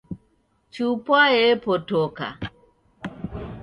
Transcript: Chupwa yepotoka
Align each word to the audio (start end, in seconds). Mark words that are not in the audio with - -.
Chupwa 0.73 1.21
yepotoka 1.37 2.25